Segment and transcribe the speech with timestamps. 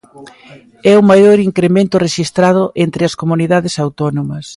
[0.91, 4.45] É o maior incremento rexistrado entre as comunidades autónomas.